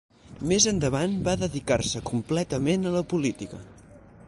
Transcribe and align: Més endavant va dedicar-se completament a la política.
Més 0.51 0.63
endavant 0.71 1.13
va 1.27 1.35
dedicar-se 1.41 2.03
completament 2.09 2.89
a 2.93 2.97
la 2.97 3.05
política. 3.15 3.63